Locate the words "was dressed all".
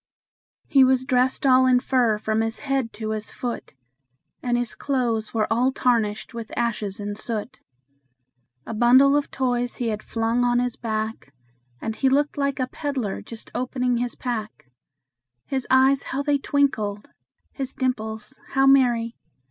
0.83-1.67